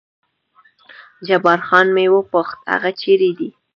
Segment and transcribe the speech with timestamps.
[1.27, 3.49] جبار خان مې وپوښت هغه چېرې دی؟